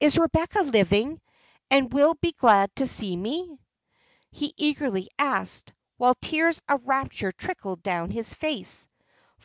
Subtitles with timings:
[0.00, 1.20] "Is Rebecca living,
[1.70, 3.60] and will be glad to see me?"
[4.32, 8.88] he eagerly asked, while tears of rapture trickled down his face.